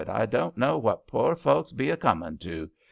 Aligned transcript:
I 0.09 0.25
doan't 0.25 0.57
know 0.57 0.79
what 0.79 1.05
poor 1.05 1.35
folks 1.35 1.71
be 1.71 1.91
a 1.91 1.95
comin' 1.95 2.39
to. 2.39 2.71